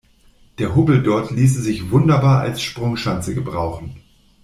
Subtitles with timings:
[0.57, 3.97] Der Hubbel dort ließe sich wunderbar als Sprungschanze gebrauchen.